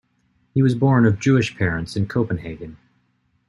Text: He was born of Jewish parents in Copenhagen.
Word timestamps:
He 0.55 0.63
was 0.63 0.73
born 0.73 1.05
of 1.05 1.19
Jewish 1.19 1.55
parents 1.55 1.95
in 1.95 2.07
Copenhagen. 2.07 2.77